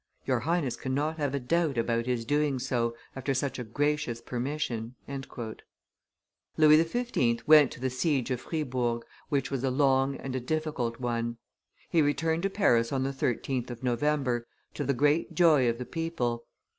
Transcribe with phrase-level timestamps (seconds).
[0.25, 4.95] Your Highness cannot have a doubt about his doing so, after such a gracious permission."
[6.57, 7.47] Louis XV.
[7.47, 11.37] went to the siege of Fribourg, which was a long and a difficult one.
[11.91, 15.85] He returned to Paris on the 13th of November, to the great joy of the
[15.85, 16.45] people.